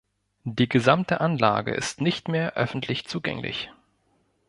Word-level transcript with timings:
Die 0.45 0.67
gesamte 0.67 1.21
Anlage 1.21 1.75
ist 1.75 2.01
nicht 2.01 2.27
mehr 2.27 2.53
öffentlich 2.57 3.05
zugänglich. 3.05 3.71